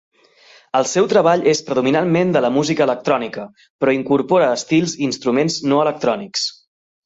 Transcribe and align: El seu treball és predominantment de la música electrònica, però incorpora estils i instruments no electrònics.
El 0.77 0.87
seu 0.91 1.09
treball 1.11 1.43
és 1.51 1.61
predominantment 1.67 2.33
de 2.37 2.43
la 2.47 2.51
música 2.57 2.85
electrònica, 2.87 3.45
però 3.83 3.95
incorpora 4.01 4.51
estils 4.57 4.99
i 5.01 5.07
instruments 5.13 5.63
no 5.71 5.87
electrònics. 5.87 6.53